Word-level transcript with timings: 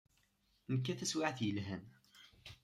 Nekka 0.71 0.93
taswiɛt 0.99 1.39
yelhan. 1.45 1.83